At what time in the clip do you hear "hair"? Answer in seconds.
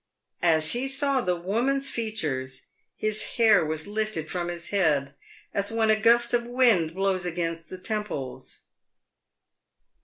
3.37-3.63